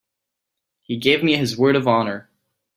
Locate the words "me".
1.23-1.35